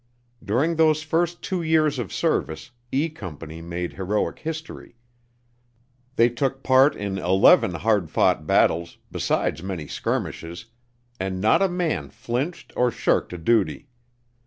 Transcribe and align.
During 0.43 0.77
those 0.77 1.03
first 1.03 1.43
two 1.43 1.61
years 1.61 1.99
of 1.99 2.11
service, 2.11 2.71
E 2.91 3.07
Company 3.07 3.61
made 3.61 3.93
heroic 3.93 4.39
history. 4.39 4.95
They 6.15 6.27
took 6.27 6.63
part 6.63 6.95
in 6.95 7.19
eleven 7.19 7.75
hard 7.75 8.09
fought 8.09 8.47
battles, 8.47 8.97
besides 9.11 9.61
many 9.61 9.85
skirmishes, 9.85 10.65
and 11.19 11.39
not 11.39 11.61
a 11.61 11.69
man 11.69 12.09
flinched 12.09 12.73
or 12.75 12.89
shirked 12.89 13.31
a 13.33 13.37
duty! 13.37 13.89